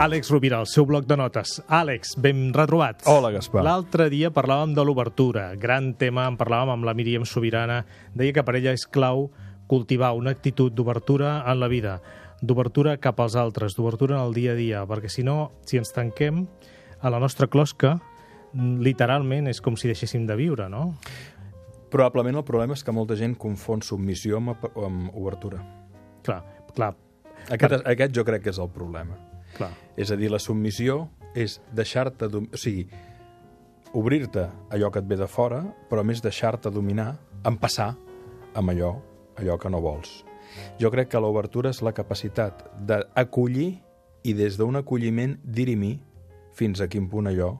Àlex 0.00 0.30
Rovira, 0.32 0.62
el 0.64 0.68
seu 0.70 0.86
bloc 0.88 1.04
de 1.04 1.16
notes. 1.20 1.58
Àlex, 1.68 2.14
ben 2.16 2.54
retrobat. 2.56 3.02
Hola, 3.04 3.28
Gaspar. 3.34 3.60
L'altre 3.66 4.06
dia 4.08 4.30
parlàvem 4.32 4.72
de 4.72 4.80
l'obertura. 4.88 5.50
Gran 5.60 5.90
tema, 6.00 6.24
en 6.24 6.38
parlàvem 6.40 6.72
amb 6.72 6.88
la 6.88 6.94
Míriam 6.96 7.26
Sobirana. 7.28 7.82
Deia 8.16 8.32
que 8.32 8.44
per 8.46 8.54
ella 8.56 8.72
és 8.72 8.86
clau 8.88 9.26
cultivar 9.68 10.14
una 10.16 10.32
actitud 10.32 10.72
d'obertura 10.72 11.42
en 11.44 11.60
la 11.60 11.68
vida, 11.68 11.98
d'obertura 12.40 12.96
cap 12.96 13.20
als 13.20 13.36
altres, 13.36 13.76
d'obertura 13.76 14.16
en 14.16 14.24
el 14.24 14.32
dia 14.32 14.56
a 14.56 14.56
dia, 14.56 14.86
perquè 14.88 15.12
si 15.12 15.20
no, 15.20 15.52
si 15.68 15.76
ens 15.76 15.92
tanquem 15.92 16.46
a 16.96 17.12
la 17.12 17.20
nostra 17.20 17.50
closca, 17.52 17.98
literalment 18.56 19.52
és 19.52 19.60
com 19.60 19.76
si 19.76 19.92
deixéssim 19.92 20.24
de 20.24 20.40
viure, 20.40 20.72
no? 20.72 20.94
Probablement 21.92 22.40
el 22.40 22.48
problema 22.48 22.72
és 22.72 22.88
que 22.88 22.96
molta 22.96 23.20
gent 23.20 23.36
confon 23.36 23.84
submissió 23.84 24.40
amb, 24.40 24.56
amb 24.80 25.12
obertura. 25.12 25.60
Clar, 26.24 26.40
clar. 26.72 26.94
Aquest, 27.50 27.82
per... 27.82 27.84
aquest 27.84 28.16
jo 28.16 28.24
crec 28.24 28.48
que 28.48 28.56
és 28.56 28.64
el 28.64 28.72
problema. 28.72 29.26
Clar. 29.60 29.70
És 30.00 30.10
a 30.10 30.16
dir, 30.16 30.32
la 30.32 30.40
submissió 30.40 31.04
és 31.36 31.58
deixar-te... 31.76 32.30
O 32.32 32.58
sigui, 32.58 32.86
obrir-te 33.92 34.46
allò 34.70 34.90
que 34.90 35.02
et 35.02 35.08
ve 35.10 35.18
de 35.20 35.28
fora, 35.28 35.62
però 35.90 36.04
més 36.06 36.22
deixar-te 36.22 36.72
dominar 36.72 37.12
en 37.46 37.58
passar 37.60 37.92
amb 38.54 38.72
allò, 38.72 38.94
allò 39.38 39.58
que 39.60 39.70
no 39.70 39.82
vols. 39.82 40.20
Jo 40.80 40.90
crec 40.90 41.12
que 41.12 41.22
l'obertura 41.22 41.70
és 41.70 41.82
la 41.86 41.94
capacitat 41.94 42.64
d'acollir 42.86 43.72
i 44.26 44.34
des 44.36 44.56
d'un 44.58 44.80
acolliment 44.80 45.36
dirimir 45.44 45.98
fins 46.56 46.80
a 46.80 46.88
quin 46.90 47.06
punt 47.08 47.30
allò 47.30 47.54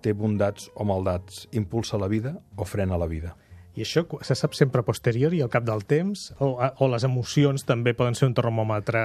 té 0.00 0.14
bondats 0.16 0.70
o 0.74 0.84
maldats, 0.88 1.46
impulsa 1.52 1.98
la 2.00 2.08
vida 2.08 2.34
o 2.56 2.64
frena 2.64 2.98
la 2.98 3.06
vida. 3.06 3.34
I 3.76 3.84
això 3.84 4.02
se 4.26 4.34
sap 4.34 4.56
sempre 4.56 4.82
a 4.82 4.86
posteriori, 4.86 5.42
al 5.44 5.52
cap 5.52 5.64
del 5.64 5.84
temps? 5.86 6.30
O, 6.40 6.56
o 6.56 6.88
les 6.90 7.04
emocions 7.06 7.64
també 7.68 7.94
poden 7.94 8.16
ser 8.18 8.26
un 8.30 8.34
termòmetre 8.34 9.04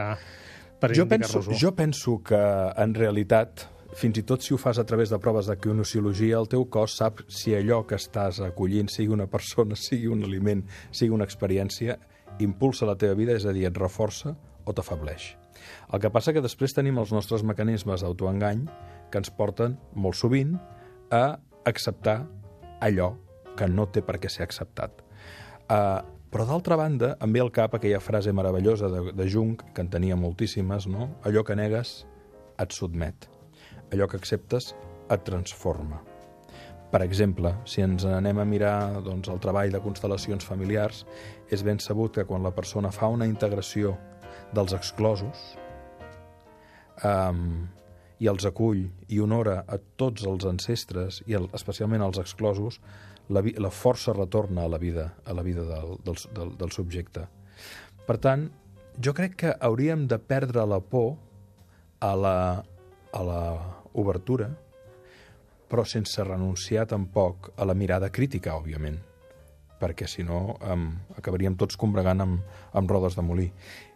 per 0.80 0.92
jo 0.96 1.08
penso, 1.08 1.42
jo 1.56 1.72
penso 1.76 2.18
que, 2.26 2.42
en 2.82 2.96
realitat, 2.98 3.66
fins 3.96 4.20
i 4.20 4.26
tot 4.28 4.44
si 4.44 4.54
ho 4.54 4.60
fas 4.60 4.80
a 4.80 4.86
través 4.88 5.10
de 5.10 5.20
proves 5.24 5.48
de 5.48 5.56
quinosiologia, 5.58 6.40
el 6.40 6.50
teu 6.52 6.66
cos 6.72 6.98
sap 7.00 7.22
si 7.32 7.56
allò 7.56 7.84
que 7.88 7.96
estàs 8.00 8.42
acollint, 8.44 8.92
sigui 8.92 9.14
una 9.16 9.30
persona, 9.32 9.78
sigui 9.88 10.12
un 10.12 10.26
aliment, 10.28 10.66
sigui 10.92 11.16
una 11.16 11.28
experiència, 11.28 11.98
impulsa 12.44 12.88
la 12.90 12.98
teva 13.00 13.16
vida, 13.16 13.36
és 13.38 13.48
a 13.48 13.56
dir, 13.56 13.66
et 13.70 13.80
reforça 13.80 14.36
o 14.66 14.76
t'afableix. 14.76 15.34
El 15.94 16.02
que 16.04 16.12
passa 16.12 16.34
que 16.36 16.44
després 16.44 16.76
tenim 16.76 17.00
els 17.00 17.14
nostres 17.16 17.46
mecanismes 17.48 18.04
d'autoengany 18.04 18.66
que 19.12 19.22
ens 19.22 19.32
porten, 19.32 19.78
molt 19.96 20.18
sovint, 20.20 20.58
a 21.14 21.38
acceptar 21.66 22.26
allò 22.84 23.14
que 23.56 23.70
no 23.72 23.88
té 23.88 24.04
per 24.04 24.18
què 24.20 24.30
ser 24.30 24.44
acceptat. 24.44 25.00
Uh, 25.66 26.04
però 26.36 26.44
d'altra 26.50 26.76
banda, 26.76 27.14
em 27.24 27.32
ve 27.32 27.40
al 27.40 27.50
cap 27.56 27.78
aquella 27.78 28.02
frase 28.04 28.34
meravellosa 28.36 28.90
de, 28.92 29.14
de 29.16 29.26
Jung, 29.32 29.54
que 29.72 29.80
en 29.86 29.88
tenia 29.88 30.18
moltíssimes, 30.20 30.84
no? 30.92 31.06
Allò 31.24 31.46
que 31.48 31.56
negues 31.56 32.02
et 32.60 32.76
sotmet. 32.76 33.30
Allò 33.96 34.10
que 34.12 34.20
acceptes 34.20 34.74
et 35.16 35.24
transforma. 35.24 36.02
Per 36.92 37.00
exemple, 37.06 37.54
si 37.64 37.86
ens 37.86 38.04
anem 38.04 38.42
a 38.44 38.46
mirar 38.52 39.00
doncs, 39.06 39.30
el 39.32 39.40
treball 39.40 39.72
de 39.72 39.80
constel·lacions 39.80 40.44
familiars, 40.44 41.06
és 41.56 41.64
ben 41.64 41.80
sabut 41.80 42.20
que 42.20 42.28
quan 42.28 42.44
la 42.44 42.52
persona 42.52 42.92
fa 42.92 43.08
una 43.16 43.30
integració 43.32 43.96
dels 44.52 44.76
exclosos, 44.76 45.46
um, 47.00 47.64
i 48.20 48.30
els 48.32 48.46
acull 48.48 48.86
i 49.12 49.20
honora 49.20 49.62
a 49.68 49.78
tots 50.00 50.26
els 50.26 50.46
ancestres 50.48 51.22
i 51.28 51.36
el, 51.38 51.50
especialment 51.58 52.04
als 52.06 52.20
exclosos, 52.22 52.80
la, 53.30 53.42
la 53.42 53.72
força 53.72 54.14
retorna 54.14 54.66
a 54.66 54.72
la 54.72 54.80
vida, 54.80 55.14
a 55.26 55.34
la 55.34 55.44
vida 55.44 55.66
del, 55.68 55.98
del, 56.06 56.20
del, 56.36 56.54
del 56.58 56.72
subjecte. 56.72 57.26
Per 58.06 58.18
tant, 58.22 58.50
jo 59.02 59.14
crec 59.18 59.36
que 59.42 59.56
hauríem 59.60 60.06
de 60.08 60.20
perdre 60.22 60.64
la 60.70 60.80
por 60.80 61.16
a 62.00 62.14
la, 62.16 62.38
a 63.12 63.24
la 63.24 63.42
obertura, 63.94 64.52
però 65.68 65.84
sense 65.88 66.24
renunciar 66.24 66.86
tampoc 66.88 67.52
a 67.58 67.66
la 67.66 67.74
mirada 67.74 68.12
crítica, 68.14 68.54
òbviament, 68.56 69.00
perquè 69.80 70.08
si 70.08 70.24
no 70.24 70.56
um, 70.60 70.88
acabaríem 71.18 71.58
tots 71.60 71.78
combregant 71.80 72.24
amb, 72.24 72.56
amb 72.74 72.92
rodes 72.92 73.18
de 73.18 73.24
molí. 73.26 73.50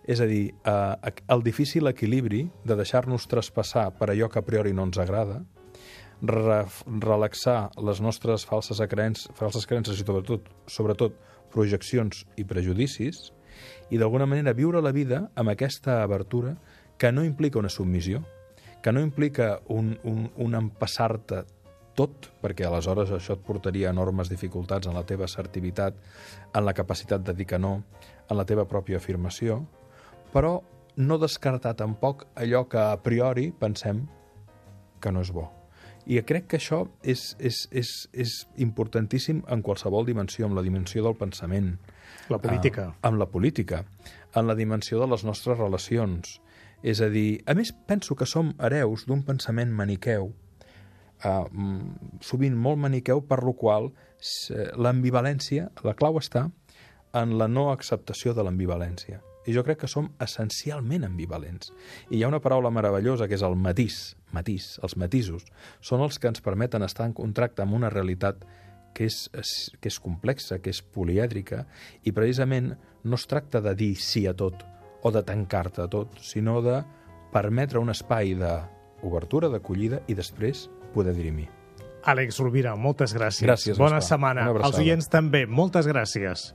És 0.10 0.20
a 0.20 0.28
dir, 0.30 0.50
eh, 0.66 1.14
el 1.30 1.44
difícil 1.46 1.88
equilibri 1.88 2.48
de 2.66 2.76
deixar-nos 2.76 3.28
traspassar 3.30 3.92
per 4.00 4.10
allò 4.10 4.30
que 4.30 4.42
a 4.42 4.46
priori 4.46 4.74
no 4.74 4.88
ens 4.90 4.98
agrada, 4.98 5.44
re 6.22 6.66
relaxar 7.00 7.72
les 7.80 8.02
nostres 8.02 8.46
falses, 8.46 8.82
creences, 8.90 9.30
falses 9.36 9.68
creences 9.68 10.00
i 10.00 10.04
sobretot, 10.04 10.50
sobretot 10.68 11.16
projeccions 11.54 12.26
i 12.38 12.44
prejudicis 12.44 13.30
i 13.90 13.98
d'alguna 13.98 14.28
manera 14.28 14.54
viure 14.54 14.82
la 14.82 14.92
vida 14.92 15.30
amb 15.36 15.54
aquesta 15.54 16.02
abertura 16.04 16.58
que 17.00 17.12
no 17.12 17.24
implica 17.24 17.60
una 17.60 17.72
submissió, 17.72 18.26
que 18.84 18.92
no 18.92 19.02
implica 19.02 19.62
un, 19.68 19.98
un, 20.04 20.30
un 20.36 20.56
empassar-te 20.56 21.46
tot, 22.00 22.30
perquè 22.40 22.66
aleshores 22.68 23.12
això 23.12 23.36
et 23.36 23.44
portaria 23.44 23.92
enormes 23.92 24.32
dificultats 24.32 24.88
en 24.88 24.96
la 24.96 25.06
teva 25.08 25.28
assertivitat, 25.28 25.98
en 26.56 26.66
la 26.66 26.76
capacitat 26.78 27.26
de 27.28 27.36
dir 27.36 27.50
que 27.50 27.60
no, 27.60 27.82
en 28.30 28.40
la 28.40 28.48
teva 28.48 28.68
pròpia 28.70 29.02
afirmació, 29.02 29.64
però 30.34 30.60
no 31.00 31.20
descartar 31.20 31.76
tampoc 31.80 32.26
allò 32.36 32.66
que 32.72 32.80
a 32.80 32.98
priori 33.04 33.50
pensem 33.52 34.06
que 35.00 35.12
no 35.12 35.24
és 35.24 35.32
bo. 35.36 35.48
I 36.10 36.18
crec 36.26 36.48
que 36.50 36.58
això 36.58 36.82
és, 37.04 37.36
és, 37.38 37.62
és, 37.76 37.90
és 38.18 38.36
importantíssim 38.64 39.44
en 39.52 39.62
qualsevol 39.62 40.08
dimensió, 40.08 40.48
en 40.48 40.56
la 40.58 40.64
dimensió 40.66 41.04
del 41.06 41.18
pensament. 41.20 41.76
La 42.34 42.40
política. 42.42 42.90
Uh, 42.90 43.00
amb 43.12 43.22
la 43.22 43.28
política, 43.30 43.84
en 44.34 44.48
la 44.50 44.56
dimensió 44.58 45.00
de 45.02 45.08
les 45.12 45.26
nostres 45.28 45.60
relacions. 45.60 46.40
És 46.82 47.04
a 47.04 47.10
dir, 47.12 47.44
a 47.46 47.54
més, 47.54 47.74
penso 47.86 48.16
que 48.16 48.26
som 48.26 48.56
hereus 48.58 49.06
d'un 49.06 49.22
pensament 49.28 49.76
maniqueu, 49.76 50.32
uh, 51.26 51.46
sovint 52.22 52.56
molt 52.56 52.80
maniqueu, 52.80 53.24
per 53.26 53.42
lo 53.44 53.56
qual 53.58 53.92
l'ambivalència, 54.80 55.70
la 55.84 55.96
clau 55.96 56.20
està 56.20 56.50
en 57.16 57.38
la 57.40 57.48
no 57.48 57.70
acceptació 57.72 58.36
de 58.38 58.46
l'ambivalència. 58.46 59.22
I 59.48 59.54
jo 59.56 59.64
crec 59.66 59.80
que 59.82 59.90
som 59.90 60.12
essencialment 60.22 61.08
ambivalents. 61.08 61.72
I 62.12 62.20
hi 62.20 62.24
ha 62.24 62.30
una 62.30 62.42
paraula 62.44 62.70
meravellosa 62.70 63.28
que 63.28 63.38
és 63.40 63.44
el 63.46 63.56
matís, 63.58 64.16
matís, 64.36 64.76
els 64.84 64.98
matisos. 65.00 65.46
Són 65.82 66.04
els 66.06 66.20
que 66.20 66.30
ens 66.30 66.44
permeten 66.46 66.86
estar 66.86 67.08
en 67.08 67.16
contracte 67.18 67.64
amb 67.64 67.78
una 67.80 67.90
realitat 67.90 68.44
que 68.94 69.08
és, 69.08 69.30
que 69.80 69.90
és 69.90 70.00
complexa, 70.04 70.60
que 70.60 70.74
és 70.74 70.82
polièdrica, 70.84 71.64
i 72.04 72.14
precisament 72.14 72.74
no 73.04 73.18
es 73.18 73.26
tracta 73.32 73.62
de 73.64 73.74
dir 73.80 73.94
sí 73.96 74.26
a 74.28 74.36
tot 74.38 74.66
o 75.02 75.12
de 75.16 75.24
tancar-te 75.24 75.86
a 75.86 75.88
tot, 75.88 76.20
sinó 76.22 76.60
de 76.62 76.82
permetre 77.32 77.80
un 77.80 77.90
espai 77.94 78.36
d'obertura, 78.36 79.50
d'acollida 79.50 80.04
i 80.12 80.18
després 80.18 80.68
poder 80.94 81.16
dirimir. 81.16 81.50
Àlex 82.10 82.40
Rovira, 82.40 82.76
moltes 82.80 83.14
gràcies. 83.14 83.46
Gràcies, 83.46 83.78
Bona 83.78 84.00
setmana. 84.02 84.48
Els 84.64 84.78
oients 84.80 85.10
també, 85.12 85.46
moltes 85.46 85.88
gràcies. 85.88 86.54